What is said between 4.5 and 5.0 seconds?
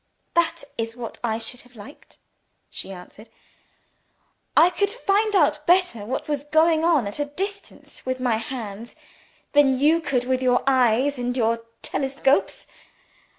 "I could